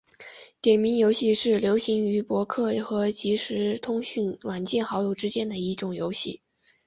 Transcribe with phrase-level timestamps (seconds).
[0.61, 6.41] 点名游戏是流行于博客和即时通讯软件好友之间的一种游戏。